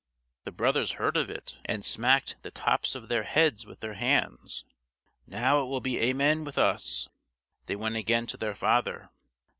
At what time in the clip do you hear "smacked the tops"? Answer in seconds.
1.85-2.95